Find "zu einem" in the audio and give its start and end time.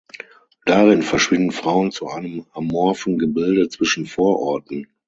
1.91-2.47